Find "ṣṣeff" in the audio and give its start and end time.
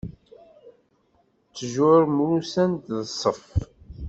3.09-3.45